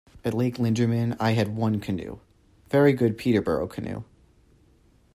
[0.25, 2.17] At Lake Linderman I had one canoe,
[2.71, 4.03] very good Peterborough canoe.